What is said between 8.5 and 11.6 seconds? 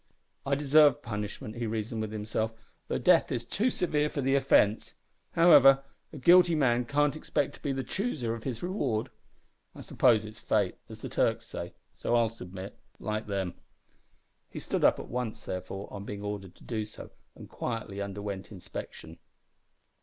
reward. I suppose it is fate, as the Turks